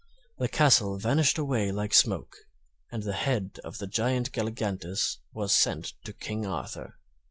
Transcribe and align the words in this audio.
The 0.39 0.47
castle 0.49 0.97
vanished 0.97 1.37
away 1.37 1.71
like 1.71 1.93
smoke, 1.93 2.35
and 2.91 3.03
the 3.03 3.13
head 3.13 3.59
of 3.63 3.77
the 3.77 3.85
Giant 3.85 4.31
Galligantus 4.31 5.19
was 5.31 5.53
sent 5.53 5.93
to 6.05 6.11
King 6.11 6.43
Arthur. 6.43 6.97